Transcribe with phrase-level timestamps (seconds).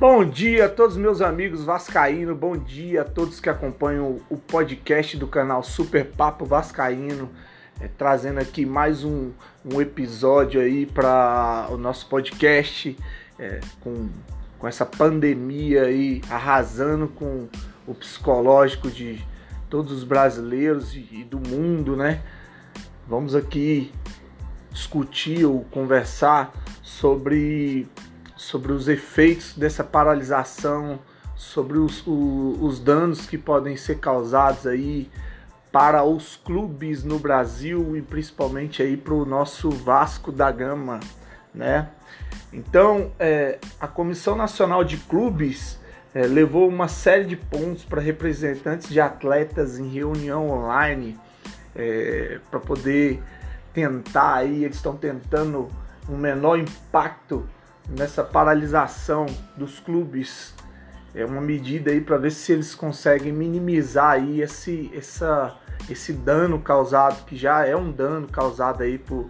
[0.00, 5.14] Bom dia a todos meus amigos vascaíno, bom dia a todos que acompanham o podcast
[5.18, 7.28] do canal Super Papo Vascaíno,
[7.78, 9.30] é, trazendo aqui mais um,
[9.62, 12.96] um episódio aí para o nosso podcast
[13.38, 14.08] é, com,
[14.58, 17.46] com essa pandemia aí arrasando com
[17.86, 19.22] o psicológico de
[19.68, 22.22] todos os brasileiros e, e do mundo, né?
[23.06, 23.92] Vamos aqui
[24.72, 27.86] discutir ou conversar sobre
[28.40, 30.98] sobre os efeitos dessa paralisação,
[31.36, 35.10] sobre os, o, os danos que podem ser causados aí
[35.70, 41.00] para os clubes no Brasil e principalmente aí para o nosso Vasco da Gama,
[41.54, 41.90] né?
[42.50, 45.78] Então, é, a Comissão Nacional de Clubes
[46.14, 51.20] é, levou uma série de pontos para representantes de atletas em reunião online
[51.76, 53.22] é, para poder
[53.74, 55.68] tentar aí, eles estão tentando
[56.08, 57.46] um menor impacto
[57.90, 60.54] nessa paralisação dos clubes.
[61.14, 65.56] É uma medida aí para ver se eles conseguem minimizar aí esse, essa,
[65.88, 69.28] esse dano causado, que já é um dano causado aí por,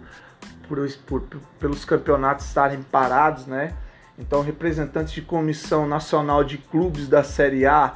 [0.67, 1.21] por, por,
[1.59, 3.73] pelos campeonatos estarem parados, né?
[4.17, 7.95] Então, representantes de comissão nacional de clubes da Série A,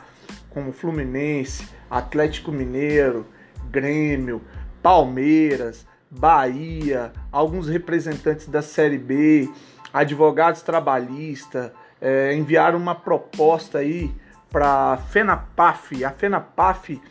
[0.50, 3.27] como Fluminense, Atlético Mineiro,
[3.69, 4.41] Grêmio,
[4.81, 9.50] Palmeiras, Bahia, alguns representantes da Série B,
[9.95, 14.13] advogados trabalhistas, é, enviaram uma proposta aí
[14.51, 16.03] para a FENAPAF.
[16.03, 17.01] A FENAPAF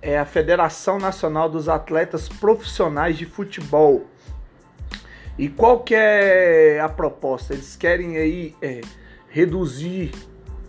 [0.00, 4.06] é a Federação Nacional dos Atletas Profissionais de Futebol.
[5.38, 7.52] E qual que é a proposta?
[7.52, 8.80] Eles querem aí é,
[9.28, 10.10] reduzir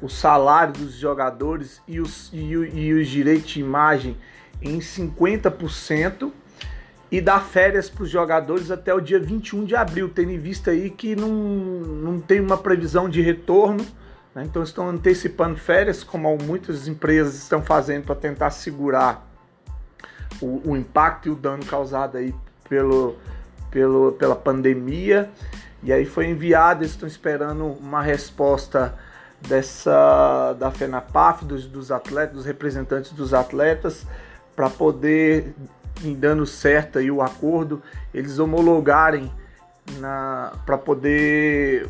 [0.02, 4.18] o salário dos jogadores e os, e, e os direitos de imagem
[4.62, 6.34] em 50%
[7.12, 10.72] e dar férias para os jogadores até o dia 21 de abril, tendo em vista
[10.72, 13.86] aí que não, não tem uma previsão de retorno,
[14.34, 14.46] né?
[14.46, 19.30] então estão antecipando férias, como muitas empresas estão fazendo para tentar segurar
[20.42, 22.34] o, o, impacto e o dano causado aí
[22.70, 23.18] pelo,
[23.70, 25.30] pelo, pela pandemia.
[25.84, 28.98] E aí foi enviado, eles estão esperando uma resposta
[29.46, 34.06] dessa da FENAPAF, dos, dos atletas, dos representantes dos atletas,
[34.56, 35.54] para poder
[36.04, 37.82] em dando certo aí o acordo,
[38.14, 39.32] eles homologarem
[40.66, 41.90] para poder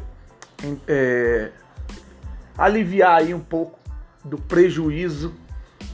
[0.87, 1.51] é,
[2.57, 3.79] aliviar aí um pouco
[4.23, 5.33] do prejuízo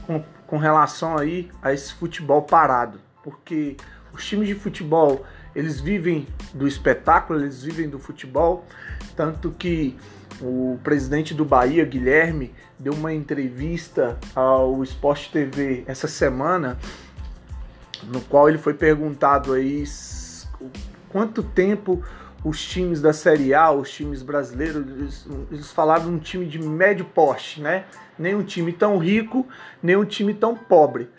[0.06, 3.76] com, com relação aí a esse futebol parado, porque
[4.12, 5.24] os times de futebol
[5.54, 8.64] eles vivem do espetáculo, eles vivem do futebol,
[9.16, 9.96] tanto que
[10.40, 16.78] o presidente do Bahia, Guilherme, deu uma entrevista ao Sport TV essa semana
[18.04, 19.84] no qual ele foi perguntado aí
[21.08, 22.02] quanto tempo
[22.44, 27.04] os times da Série A, os times brasileiros, eles, eles falaram um time de médio
[27.04, 27.84] porte, né?
[28.18, 29.46] Nem um time tão rico,
[29.82, 31.10] nem um time tão pobre.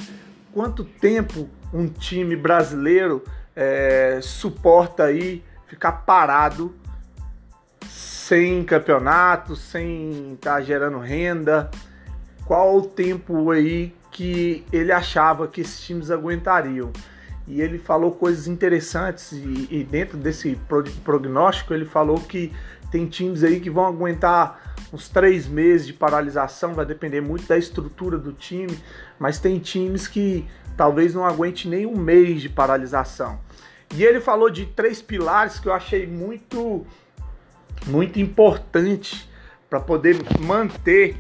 [0.54, 3.24] Quanto tempo um time brasileiro
[3.56, 6.74] é, suporta aí ficar parado
[7.88, 11.70] sem campeonato, sem estar tá gerando renda?
[12.46, 16.92] Qual o tempo aí que ele achava que esses times aguentariam.
[17.48, 20.60] E ele falou coisas interessantes, e, e dentro desse
[21.04, 22.54] prognóstico, ele falou que
[22.92, 27.58] tem times aí que vão aguentar uns três meses de paralisação, vai depender muito da
[27.58, 28.78] estrutura do time,
[29.18, 33.40] mas tem times que talvez não aguente nem um mês de paralisação.
[33.96, 36.86] E ele falou de três pilares que eu achei muito,
[37.88, 39.30] muito importante
[39.70, 41.16] para poder manter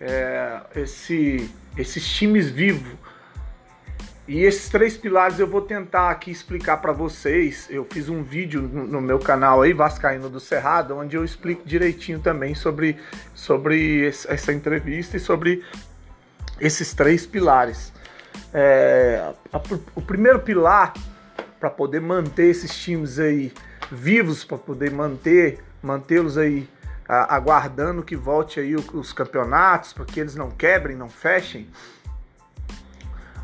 [0.00, 2.92] é, esse esses times vivos.
[4.26, 7.68] E esses três pilares eu vou tentar aqui explicar para vocês.
[7.68, 12.18] Eu fiz um vídeo no meu canal aí, Vascaíno do Cerrado, onde eu explico direitinho
[12.18, 12.96] também sobre,
[13.34, 15.62] sobre essa entrevista e sobre
[16.58, 17.92] esses três pilares.
[18.52, 19.60] É, a,
[19.94, 20.94] o primeiro pilar
[21.60, 23.52] para poder manter esses times aí
[23.90, 26.66] vivos, para poder manter mantê-los aí
[27.08, 31.68] aguardando que volte aí os campeonatos, para que eles não quebrem, não fechem.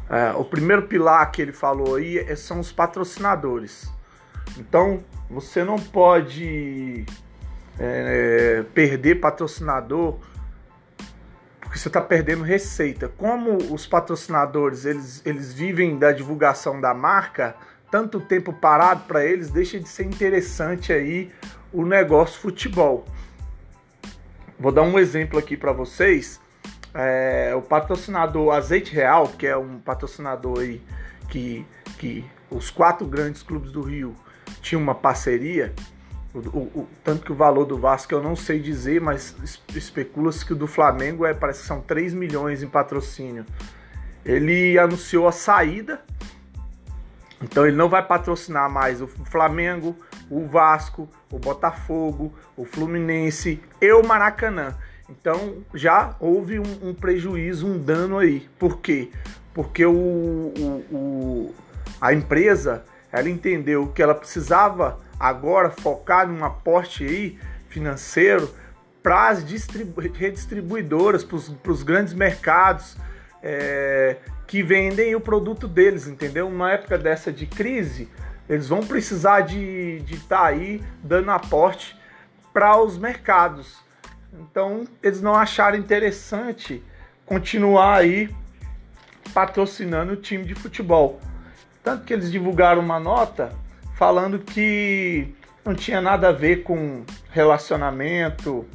[0.09, 3.91] É, o primeiro pilar que ele falou aí é, são os patrocinadores.
[4.59, 7.07] Então você não pode
[7.79, 10.19] é, perder patrocinador
[11.61, 13.09] porque você está perdendo receita.
[13.17, 17.55] Como os patrocinadores eles, eles vivem da divulgação da marca,
[17.89, 21.31] tanto tempo parado para eles deixa de ser interessante aí
[21.73, 23.05] o negócio futebol.
[24.61, 26.39] Vou dar um exemplo aqui para vocês.
[26.93, 30.83] É, o patrocinador Azeite Real, que é um patrocinador aí
[31.31, 31.65] que,
[31.99, 34.15] que os quatro grandes clubes do Rio
[34.61, 35.73] tinham uma parceria,
[36.35, 39.35] O, o, o, tanto que o valor do Vasco eu não sei dizer, mas
[39.75, 43.47] especula-se que o do Flamengo é, parece que são 3 milhões em patrocínio.
[44.25, 46.05] Ele anunciou a saída,
[47.41, 49.97] então ele não vai patrocinar mais o Flamengo,
[50.31, 54.77] o Vasco, o Botafogo, o Fluminense e o Maracanã.
[55.09, 58.49] Então já houve um, um prejuízo, um dano aí.
[58.59, 59.11] Por quê?
[59.53, 61.55] Porque o, o,
[62.01, 67.39] a empresa ela entendeu que ela precisava agora focar num aporte aí
[67.69, 68.55] financeiro
[69.03, 69.43] para as
[70.15, 72.97] redistribuidoras, para os grandes mercados
[73.43, 74.17] é,
[74.47, 76.47] que vendem o produto deles, entendeu?
[76.49, 78.09] Uma época dessa de crise,
[78.51, 81.97] eles vão precisar de estar tá aí dando aporte
[82.53, 83.79] para os mercados.
[84.33, 86.83] Então, eles não acharam interessante
[87.25, 88.29] continuar aí
[89.33, 91.21] patrocinando o time de futebol.
[91.81, 93.53] Tanto que eles divulgaram uma nota
[93.95, 95.33] falando que
[95.65, 98.67] não tinha nada a ver com relacionamento,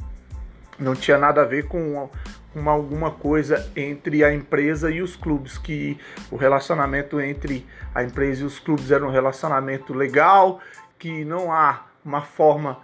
[0.78, 2.08] não tinha nada a ver com
[2.56, 5.98] uma, alguma coisa entre a empresa e os clubes, que
[6.30, 10.60] o relacionamento entre a empresa e os clubes era um relacionamento legal,
[10.98, 12.78] que não há uma forma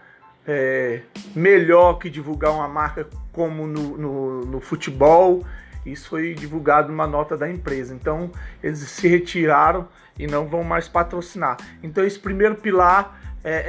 [0.47, 1.01] é,
[1.35, 5.43] melhor que divulgar uma marca como no, no, no futebol.
[5.87, 7.95] Isso foi divulgado numa nota da empresa.
[7.95, 8.31] Então
[8.63, 11.57] eles se retiraram e não vão mais patrocinar.
[11.83, 13.65] Então esse primeiro pilar é,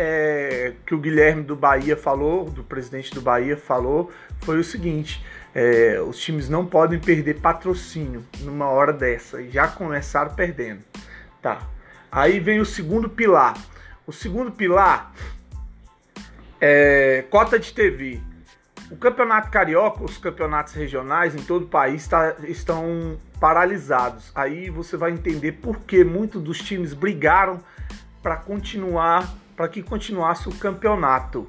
[0.68, 4.12] é, que o Guilherme do Bahia falou, do presidente do Bahia falou,
[4.42, 5.24] foi o seguinte:
[5.54, 9.42] é, os times não podem perder patrocínio numa hora dessa.
[9.42, 10.84] E já começaram perdendo.
[11.42, 11.62] Tá.
[12.12, 13.56] Aí vem o segundo pilar.
[14.06, 15.14] O segundo pilar
[16.60, 18.20] é cota de TV.
[18.90, 24.32] O campeonato carioca, os campeonatos regionais em todo o país tá, estão paralisados.
[24.36, 27.60] Aí você vai entender por que muitos dos times brigaram
[28.22, 31.48] para continuar, para que continuasse o campeonato.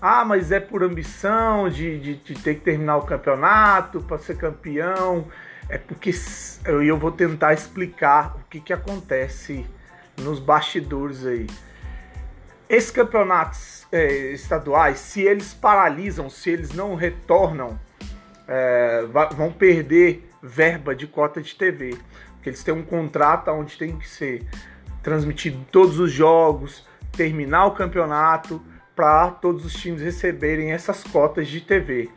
[0.00, 4.36] Ah, mas é por ambição de, de, de ter que terminar o campeonato para ser
[4.36, 5.26] campeão.
[5.68, 6.10] É porque
[6.64, 9.66] eu, eu vou tentar explicar o que, que acontece
[10.18, 11.46] nos bastidores aí.
[12.68, 17.78] Esses campeonatos é, estaduais, se eles paralisam, se eles não retornam,
[18.46, 19.04] é,
[19.34, 21.96] vão perder verba de cota de TV.
[22.34, 24.46] Porque eles têm um contrato onde tem que ser
[25.02, 28.60] transmitido todos os jogos, terminar o campeonato,
[28.96, 32.08] para todos os times receberem essas cotas de TV.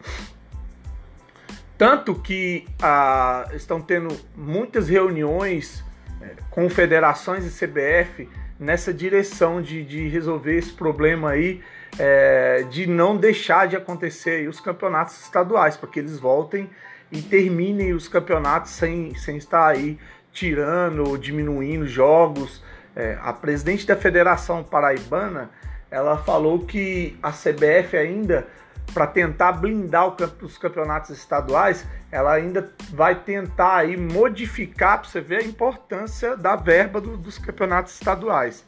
[1.77, 5.83] Tanto que ah, estão tendo muitas reuniões
[6.21, 8.27] é, com federações e CBF
[8.59, 11.61] nessa direção de, de resolver esse problema aí,
[11.97, 16.69] é, de não deixar de acontecer os campeonatos estaduais, para que eles voltem
[17.11, 19.97] e terminem os campeonatos sem, sem estar aí
[20.31, 22.63] tirando ou diminuindo jogos.
[22.95, 25.49] É, a presidente da Federação Paraibana
[25.91, 28.47] ela falou que a CBF ainda
[28.93, 35.37] para tentar blindar os campeonatos estaduais, ela ainda vai tentar aí modificar para você ver
[35.37, 38.63] a importância da verba do, dos campeonatos estaduais.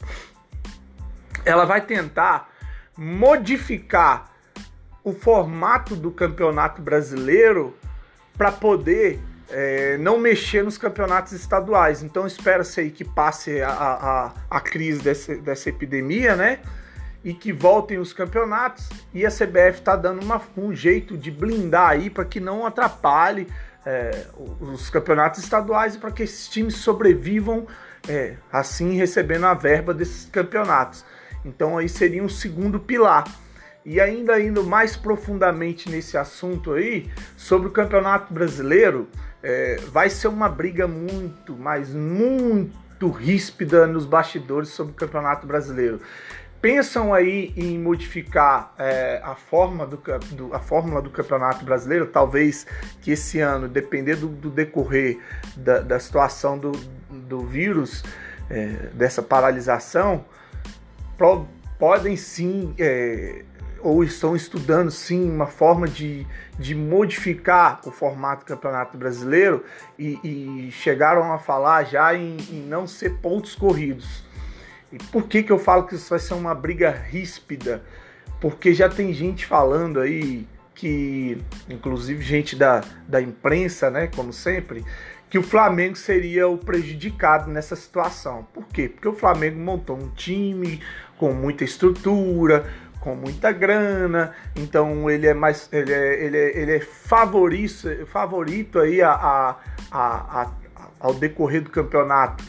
[1.44, 2.50] Ela vai tentar
[2.96, 4.30] modificar
[5.02, 7.76] o formato do campeonato brasileiro
[8.36, 9.20] para poder
[9.50, 12.02] é, não mexer nos campeonatos estaduais.
[12.02, 16.60] Então espera-se aí que passe a, a, a crise dessa, dessa epidemia, né?
[17.24, 18.88] E que voltem os campeonatos.
[19.12, 23.46] E a CBF está dando uma, um jeito de blindar aí para que não atrapalhe
[23.84, 24.26] é,
[24.60, 27.66] os campeonatos estaduais e para que esses times sobrevivam
[28.08, 31.04] é, assim recebendo a verba desses campeonatos.
[31.44, 33.24] Então aí seria um segundo pilar.
[33.84, 39.08] E ainda indo mais profundamente nesse assunto aí, sobre o Campeonato Brasileiro,
[39.42, 46.00] é, vai ser uma briga muito, mas muito ríspida nos bastidores sobre o Campeonato Brasileiro
[46.62, 50.00] pensam aí em modificar é, a, forma do,
[50.30, 52.64] do, a fórmula do Campeonato Brasileiro, talvez
[53.02, 55.18] que esse ano, dependendo do, do decorrer
[55.56, 56.70] da, da, situação do,
[57.10, 58.04] do vírus,
[58.48, 60.24] é, dessa paralisação,
[61.18, 61.48] pro,
[61.80, 63.44] podem sim, é,
[63.80, 66.24] ou estão estudando sim, uma forma de,
[66.56, 69.64] de modificar o formato do Campeonato Brasileiro
[69.98, 74.30] e, e chegaram a falar já em, em não ser pontos corridos
[74.92, 77.82] e por que, que eu falo que isso vai ser uma briga ríspida?
[78.40, 84.84] Porque já tem gente falando aí que, inclusive gente da, da imprensa, né, como sempre,
[85.30, 88.46] que o Flamengo seria o prejudicado nessa situação.
[88.52, 88.88] Por quê?
[88.88, 90.82] Porque o Flamengo montou um time
[91.16, 92.66] com muita estrutura,
[93.00, 98.78] com muita grana, então ele é mais ele é, ele é, ele é favorito, favorito
[98.78, 99.56] aí a, a,
[99.90, 100.50] a, a,
[101.00, 102.44] ao decorrer do campeonato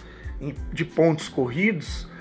[0.72, 2.12] de pontos corridos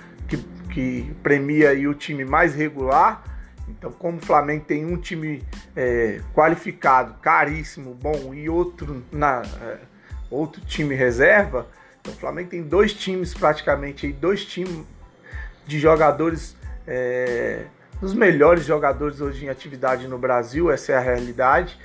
[0.73, 3.23] que, premia aí o time mais regular.
[3.69, 5.41] Então, como o Flamengo tem um time
[5.75, 9.77] é, qualificado, caríssimo, bom, e outro na é,
[10.29, 11.67] outro time reserva,
[12.01, 14.85] então o Flamengo tem dois times praticamente, dois times
[15.65, 17.65] de jogadores, é,
[18.01, 21.79] os melhores jogadores hoje em atividade no Brasil, essa é a realidade.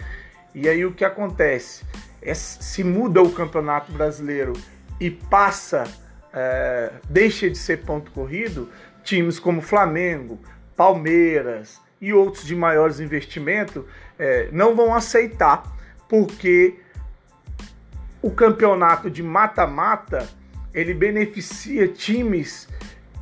[0.53, 1.85] E aí o que acontece?
[2.21, 4.55] É, se muda o Campeonato Brasileiro
[4.99, 5.85] e passa,
[6.33, 8.69] é, deixa de ser ponto corrido,
[9.03, 10.39] times como Flamengo,
[10.77, 13.85] Palmeiras e outros de maiores investimentos
[14.19, 15.65] é, não vão aceitar,
[16.09, 16.79] porque
[18.23, 20.29] o campeonato de mata-mata
[20.75, 22.69] ele beneficia times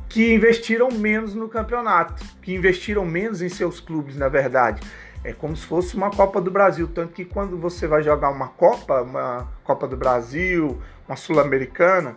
[0.09, 4.81] que investiram menos no campeonato, que investiram menos em seus clubes, na verdade.
[5.23, 8.47] É como se fosse uma Copa do Brasil, tanto que quando você vai jogar uma
[8.47, 12.15] Copa, uma Copa do Brasil, uma Sul-Americana,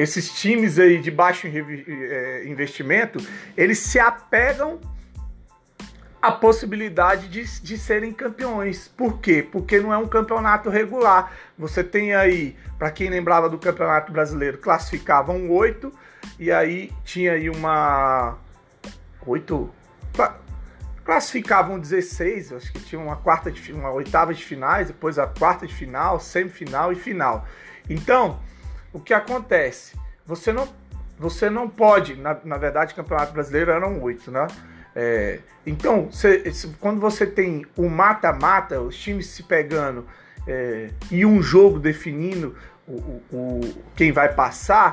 [0.00, 3.18] esses times aí de baixo é, investimento,
[3.54, 4.80] eles se apegam
[6.22, 8.88] à possibilidade de, de serem campeões.
[8.88, 9.46] Por quê?
[9.50, 11.32] Porque não é um campeonato regular.
[11.58, 15.92] Você tem aí, para quem lembrava do Campeonato Brasileiro, classificavam oito,
[16.38, 18.38] e aí tinha aí uma.
[19.26, 19.70] Oito.
[21.04, 25.66] Classificavam 16, acho que tinha uma quarta de uma oitava de finais, depois a quarta
[25.66, 27.46] de final, semifinal e final.
[27.88, 28.38] Então,
[28.92, 29.96] o que acontece?
[30.26, 30.68] Você não,
[31.18, 34.46] você não pode, na, na verdade, Campeonato Brasileiro eram oito, né?
[34.94, 40.06] É, então, você, quando você tem o mata-mata, os times se pegando
[40.46, 42.56] é, e um jogo definindo
[42.86, 43.60] o, o, o,
[43.94, 44.92] quem vai passar,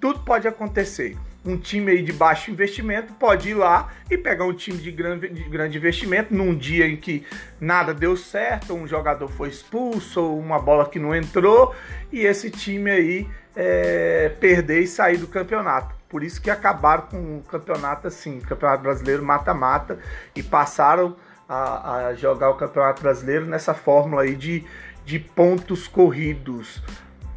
[0.00, 1.16] tudo pode acontecer.
[1.46, 5.28] Um time aí de baixo investimento pode ir lá e pegar um time de grande,
[5.28, 7.24] de grande investimento num dia em que
[7.60, 11.74] nada deu certo, um jogador foi expulso, ou uma bola que não entrou,
[12.12, 15.94] e esse time aí é, perder e sair do campeonato.
[16.08, 19.98] Por isso que acabaram com o campeonato assim, campeonato brasileiro mata-mata,
[20.34, 21.16] e passaram
[21.48, 24.64] a, a, jogar o campeonato brasileiro nessa fórmula aí de,
[25.04, 26.82] de pontos corridos,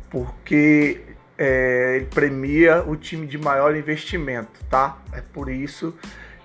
[0.10, 1.09] porque
[1.41, 4.98] é, premia o time de maior investimento, tá?
[5.13, 5.96] É por isso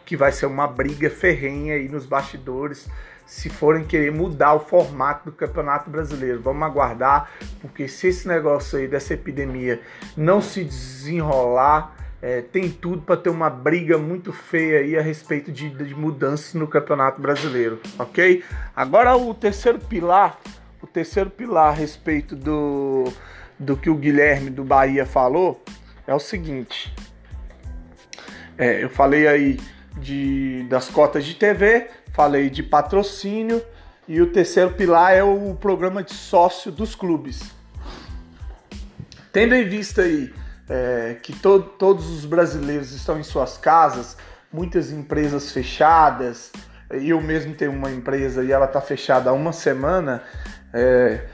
[0.07, 2.89] que vai ser uma briga ferrenha aí nos bastidores
[3.27, 6.41] se forem querer mudar o formato do Campeonato Brasileiro.
[6.41, 7.29] Vamos aguardar,
[7.61, 9.81] porque se esse negócio aí dessa epidemia
[10.17, 15.51] não se desenrolar, é, tem tudo para ter uma briga muito feia aí a respeito
[15.51, 18.45] de, de mudanças no Campeonato Brasileiro, ok?
[18.77, 20.39] Agora o terceiro pilar,
[20.81, 23.13] o terceiro pilar a respeito do
[23.59, 25.63] do que o Guilherme do Bahia falou
[26.07, 26.95] é o seguinte.
[28.57, 29.61] É, eu falei aí
[29.97, 33.63] de, das cotas de TV, falei de patrocínio
[34.07, 37.43] e o terceiro pilar é o programa de sócio dos clubes.
[39.33, 40.33] Tendo em vista aí
[40.69, 44.17] é, que to, todos os brasileiros estão em suas casas,
[44.53, 46.53] muitas empresas fechadas,
[46.91, 50.23] eu mesmo tenho uma empresa e ela está fechada há uma semana,
[50.73, 51.27] é,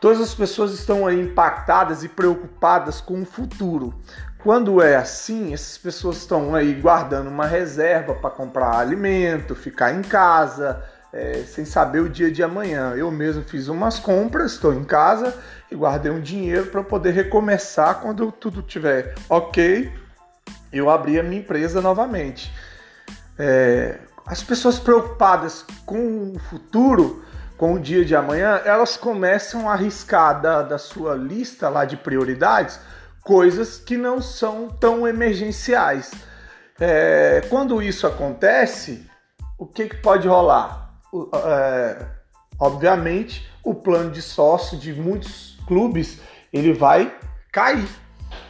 [0.00, 3.92] Todas as pessoas estão aí impactadas e preocupadas com o futuro.
[4.38, 10.02] Quando é assim, essas pessoas estão aí guardando uma reserva para comprar alimento, ficar em
[10.02, 10.80] casa,
[11.12, 12.94] é, sem saber o dia de amanhã.
[12.94, 15.36] Eu mesmo fiz umas compras, estou em casa
[15.70, 19.92] e guardei um dinheiro para poder recomeçar quando tudo tiver ok.
[20.72, 22.52] Eu abri a minha empresa novamente.
[23.36, 27.24] É, as pessoas preocupadas com o futuro
[27.58, 31.96] com o dia de amanhã, elas começam a arriscar da, da sua lista lá de
[31.96, 32.78] prioridades
[33.20, 36.12] coisas que não são tão emergenciais.
[36.80, 39.04] É, quando isso acontece,
[39.58, 40.94] o que, que pode rolar?
[41.34, 42.06] É,
[42.60, 46.20] obviamente, o plano de sócio de muitos clubes
[46.52, 47.12] ele vai
[47.52, 47.88] cair,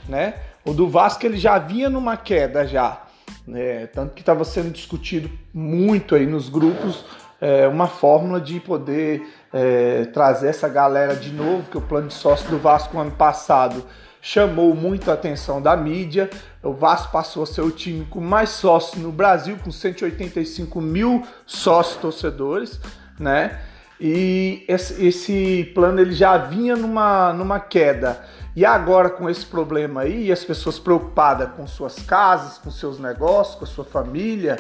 [0.06, 0.34] né?
[0.66, 3.06] O do Vasco ele já vinha numa queda já,
[3.46, 3.86] né?
[3.86, 7.06] tanto que estava sendo discutido muito aí nos grupos
[7.40, 12.14] é, uma fórmula de poder é, trazer essa galera de novo, que o plano de
[12.14, 13.85] sócio do Vasco ano passado
[14.21, 16.28] chamou muito a atenção da mídia.
[16.62, 21.25] O Vasco passou a ser o time com mais sócios no Brasil, com 185 mil
[21.47, 22.80] sócios torcedores,
[23.18, 23.61] né?
[24.00, 28.25] E esse, esse plano ele já vinha numa, numa queda.
[28.54, 33.57] E agora, com esse problema aí, as pessoas preocupadas com suas casas, com seus negócios,
[33.57, 34.57] com a sua família,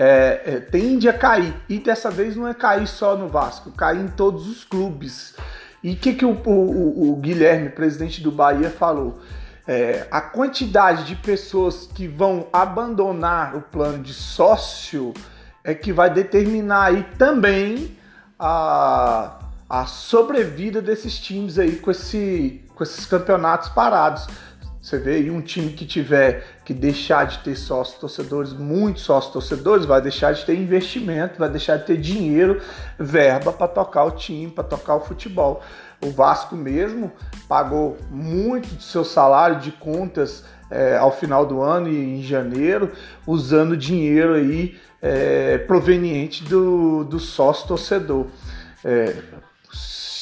[0.00, 1.54] é, é, tende a cair.
[1.68, 5.36] E dessa vez não é cair só no Vasco, cair em todos os clubes.
[5.84, 9.20] E o que, que o, o, o, Guilherme, presidente do Bahia, falou?
[9.68, 15.12] É, a quantidade de pessoas que vão abandonar o plano de sócio
[15.62, 17.94] é que vai determinar aí também
[18.38, 19.38] a,
[19.68, 24.26] a sobrevida desses times aí com, esse, com esses campeonatos parados.
[24.90, 29.32] Você vê aí um time que tiver que deixar de ter sócios torcedores, muitos sócios
[29.32, 32.60] torcedores, vai deixar de ter investimento, vai deixar de ter dinheiro,
[32.98, 35.62] verba para tocar o time, para tocar o futebol.
[36.04, 37.12] O Vasco mesmo
[37.46, 42.90] pagou muito do seu salário de contas é, ao final do ano e em janeiro,
[43.24, 48.26] usando dinheiro aí é, proveniente do, do sócio torcedor.
[48.84, 49.14] É,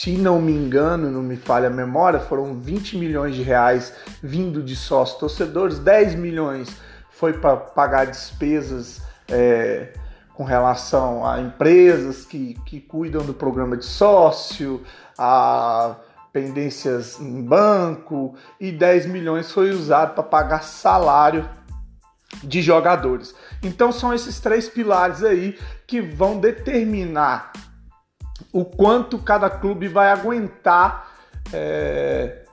[0.00, 4.62] se não me engano, não me falha a memória, foram 20 milhões de reais vindo
[4.62, 6.68] de sócios torcedores, 10 milhões
[7.10, 9.92] foi para pagar despesas é,
[10.34, 14.84] com relação a empresas que, que cuidam do programa de sócio,
[15.18, 15.96] a
[16.32, 21.50] pendências em banco, e 10 milhões foi usado para pagar salário
[22.44, 23.34] de jogadores.
[23.64, 27.50] Então são esses três pilares aí que vão determinar
[28.52, 31.12] o quanto cada clube vai aguentar
[31.52, 32.44] é,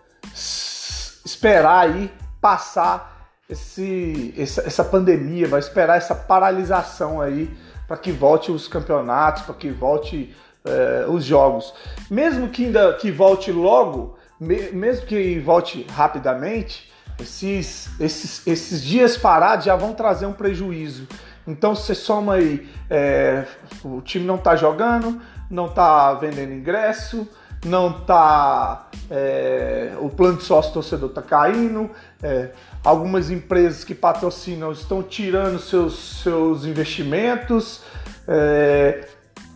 [1.25, 7.56] esperar aí passar esse, essa, essa pandemia, vai esperar essa paralisação aí
[7.88, 11.74] para que volte os campeonatos, para que volte é, os jogos.
[12.10, 19.16] Mesmo que ainda que volte logo, me, mesmo que volte rapidamente, esses, esses, esses dias
[19.16, 21.08] parados já vão trazer um prejuízo.
[21.48, 23.46] Então você soma aí, é,
[23.84, 27.28] o time não está jogando, não está vendendo ingresso,
[27.66, 28.90] não está.
[29.10, 31.90] É, o plano de sócio torcedor está caindo,
[32.22, 32.52] é,
[32.84, 37.84] algumas empresas que patrocinam estão tirando seus, seus investimentos,
[38.28, 39.08] é,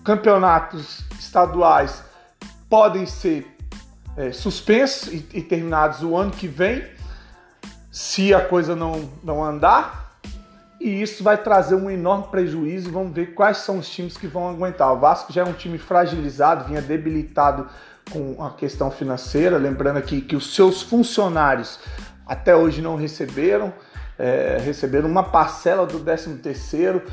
[0.03, 2.03] campeonatos estaduais
[2.69, 3.55] podem ser
[4.15, 6.83] é, suspensos e, e terminados o ano que vem,
[7.91, 10.08] se a coisa não, não andar
[10.79, 12.91] e isso vai trazer um enorme prejuízo.
[12.91, 14.93] Vamos ver quais são os times que vão aguentar.
[14.93, 17.67] O Vasco já é um time fragilizado, vinha debilitado
[18.11, 19.57] com a questão financeira.
[19.57, 21.79] Lembrando aqui que os seus funcionários
[22.25, 23.73] até hoje não receberam.
[24.21, 27.03] É, receberam uma parcela do 13 terceiro.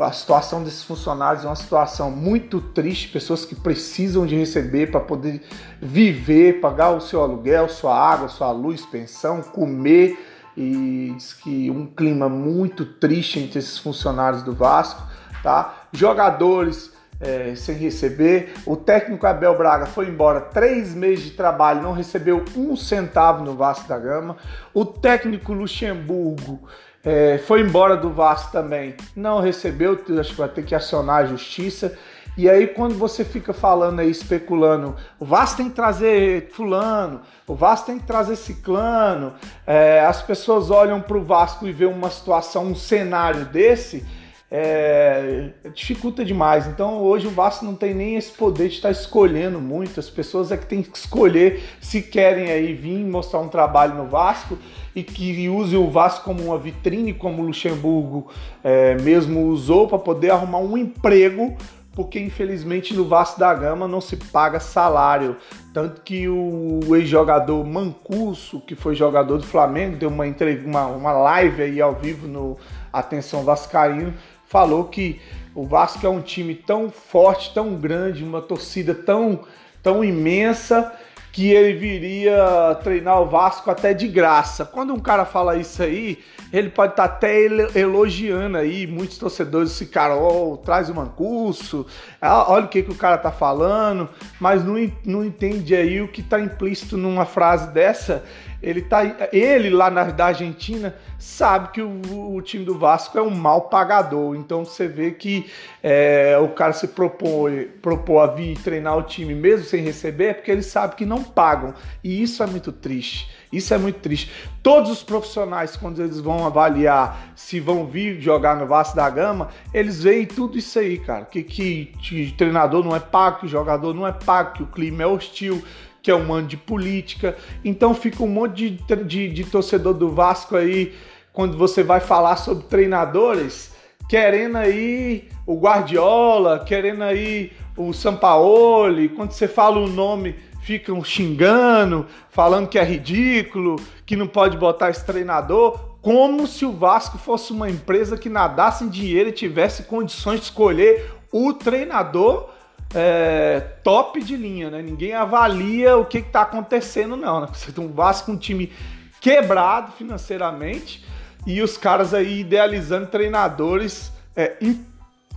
[0.00, 5.00] A situação desses funcionários é uma situação muito triste, pessoas que precisam de receber para
[5.00, 5.42] poder
[5.80, 10.16] viver, pagar o seu aluguel, sua água, sua luz, pensão, comer
[10.56, 15.02] e diz que um clima muito triste entre esses funcionários do Vasco,
[15.42, 15.86] tá?
[15.92, 18.52] Jogadores é, sem receber.
[18.64, 23.54] O técnico Abel Braga foi embora três meses de trabalho, não recebeu um centavo no
[23.54, 24.36] Vasco da Gama.
[24.72, 26.68] O técnico Luxemburgo
[27.04, 31.26] é, foi embora do Vasco também, não recebeu, acho que vai ter que acionar a
[31.26, 31.96] justiça.
[32.38, 37.54] E aí, quando você fica falando aí, especulando, o Vasco tem que trazer fulano, o
[37.56, 39.34] Vasco tem que trazer ciclano,
[39.66, 44.06] é, as pessoas olham para o Vasco e vê uma situação, um cenário desse,
[44.50, 46.68] é, dificulta demais.
[46.68, 49.98] Então hoje o Vasco não tem nem esse poder de estar escolhendo muito.
[49.98, 54.06] As pessoas é que tem que escolher se querem aí vir mostrar um trabalho no
[54.06, 54.56] Vasco
[54.94, 58.28] e que use o Vasco como uma vitrine, como o Luxemburgo
[58.62, 61.56] é, mesmo usou para poder arrumar um emprego
[61.98, 65.36] porque infelizmente no Vasco da Gama não se paga salário.
[65.74, 71.60] Tanto que o ex-jogador Mancuso, que foi jogador do Flamengo, deu uma, uma, uma live
[71.60, 72.56] aí ao vivo no
[72.92, 74.14] Atenção Vascaíno,
[74.46, 75.20] falou que
[75.52, 79.40] o Vasco é um time tão forte, tão grande, uma torcida tão,
[79.82, 80.92] tão imensa
[81.38, 84.64] que ele viria treinar o Vasco até de graça.
[84.64, 86.18] Quando um cara fala isso aí,
[86.52, 87.46] ele pode estar tá até
[87.78, 91.86] elogiando aí, muitos torcedores ficaram, oh, traz o Mancuso,
[92.20, 94.08] olha o que, que o cara tá falando,
[94.40, 94.74] mas não,
[95.04, 98.24] não entende aí o que está implícito numa frase dessa.
[98.62, 103.22] Ele, tá, ele lá na, da Argentina sabe que o, o time do Vasco é
[103.22, 105.46] um mal pagador, então você vê que
[105.82, 110.34] é, o cara se propõe, propõe a vir treinar o time mesmo sem receber, é
[110.34, 113.28] porque ele sabe que não pagam, e isso é muito triste.
[113.52, 114.30] Isso é muito triste.
[114.62, 119.48] Todos os profissionais, quando eles vão avaliar se vão vir jogar no Vasco da Gama,
[119.72, 121.24] eles veem tudo isso aí, cara.
[121.24, 125.02] Que, que, que treinador não é pago, que jogador não é pago, que o clima
[125.02, 125.62] é hostil,
[126.08, 127.36] que é um ano de política.
[127.62, 130.94] Então fica um monte de, de, de torcedor do Vasco aí,
[131.34, 133.74] quando você vai falar sobre treinadores,
[134.08, 142.06] querendo aí o Guardiola, querendo aí o Sampaoli, quando você fala o nome ficam xingando,
[142.30, 147.52] falando que é ridículo, que não pode botar esse treinador, como se o Vasco fosse
[147.52, 152.48] uma empresa que nadasse em dinheiro e tivesse condições de escolher o treinador
[152.94, 154.82] é, top de linha, né?
[154.82, 157.40] Ninguém avalia o que está acontecendo, não.
[157.40, 157.48] Né?
[157.52, 158.72] Você tem um Vasco, um time
[159.20, 161.04] quebrado financeiramente
[161.46, 164.56] e os caras aí idealizando treinadores é,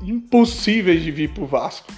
[0.01, 1.91] impossíveis de vir para o Vasco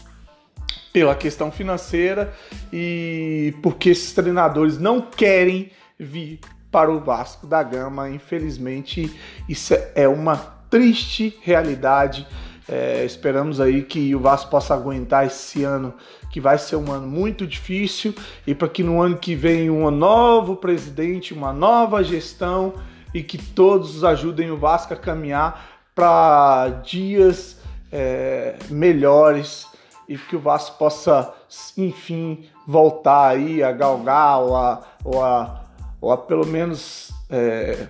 [0.92, 2.34] pela questão financeira
[2.72, 6.40] e porque esses treinadores não querem vir
[6.72, 8.10] para o Vasco da Gama.
[8.10, 9.12] Infelizmente,
[9.50, 10.38] isso é uma
[10.70, 12.28] triste realidade.
[12.68, 15.94] É, esperamos aí que o Vasco possa aguentar esse ano,
[16.32, 18.14] que vai ser um ano muito difícil,
[18.48, 22.74] e para que no ano que vem um novo presidente, uma nova gestão
[23.14, 27.60] e que todos ajudem o Vasco a caminhar para dias
[27.92, 29.68] é, melhores
[30.08, 31.34] e que o Vasco possa,
[31.78, 35.64] enfim, voltar aí a galgar ou a, ou a
[36.04, 37.88] ou a pelo menos é,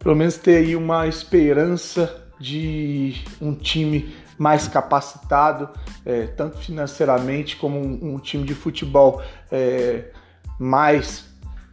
[0.00, 5.70] pelo menos ter aí uma esperança de um time mais capacitado,
[6.04, 10.10] é, tanto financeiramente como um, um time de futebol é,
[10.58, 11.24] mais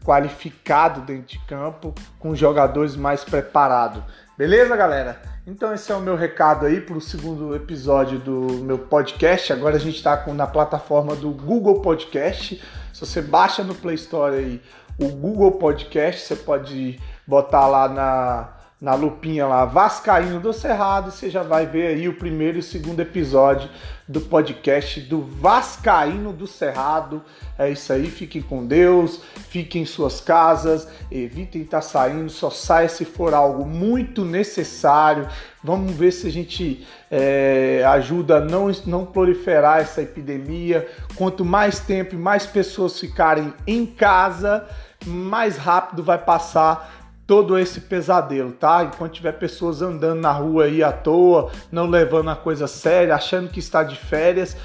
[0.05, 4.01] qualificado dentro de campo, com jogadores mais preparados.
[4.37, 5.21] Beleza, galera?
[5.45, 9.51] Então esse é o meu recado aí para o segundo episódio do meu podcast.
[9.51, 12.61] Agora a gente está na plataforma do Google Podcast.
[12.93, 14.61] Se você baixa no Play Store aí
[14.97, 21.29] o Google Podcast, você pode botar lá na na lupinha lá, Vascaíno do Cerrado, você
[21.29, 23.69] já vai ver aí o primeiro e segundo episódio
[24.07, 27.21] do podcast do Vascaíno do Cerrado.
[27.59, 32.49] É isso aí, fiquem com Deus, fiquem em suas casas, evitem estar tá saindo, só
[32.49, 35.27] saia se for algo muito necessário.
[35.63, 40.89] Vamos ver se a gente é, ajuda a não, não proliferar essa epidemia.
[41.15, 44.67] Quanto mais tempo e mais pessoas ficarem em casa,
[45.05, 47.00] mais rápido vai passar
[47.31, 48.83] todo esse pesadelo, tá?
[48.83, 53.47] Enquanto tiver pessoas andando na rua aí à toa, não levando a coisa séria, achando
[53.47, 54.57] que está de férias,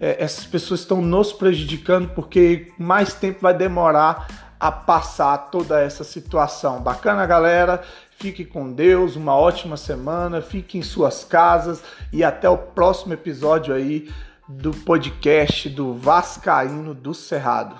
[0.00, 4.26] é, essas pessoas estão nos prejudicando porque mais tempo vai demorar
[4.58, 6.80] a passar toda essa situação.
[6.80, 7.82] Bacana, galera?
[8.18, 13.74] Fique com Deus, uma ótima semana, fique em suas casas e até o próximo episódio
[13.74, 14.10] aí
[14.48, 17.76] do podcast do Vascaíno do Cerrado.